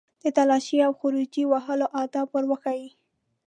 د 0.21 0.23
تالاشۍ 0.35 0.77
او 0.87 0.91
خروجي 0.99 1.43
وهلو 1.47 1.85
آداب 2.03 2.27
ور 2.31 2.45
وښيي. 2.51 2.89